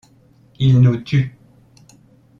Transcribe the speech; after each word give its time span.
Ils 0.57 0.79
nous 0.81 0.97
tuent. 1.01 1.37